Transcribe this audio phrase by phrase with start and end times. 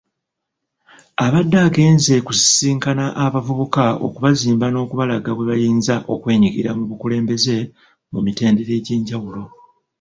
[1.25, 7.55] Abadde agenze kusisinkana abavubuka okubazimba n'okubalaga bwe bayinza okwenyigira mu bukulembeze
[8.11, 9.43] mu mitendera egy'enjawulo.